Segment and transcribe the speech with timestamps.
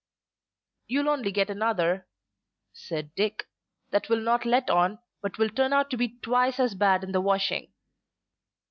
[0.87, 2.07] "You'll only get another,"
[2.73, 3.45] said Dick,
[3.91, 7.11] "that will not let on, but will turn out to be twice as bad in
[7.11, 7.71] the washing."